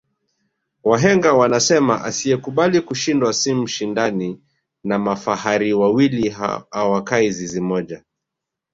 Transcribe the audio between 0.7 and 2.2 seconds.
wahenga wanasema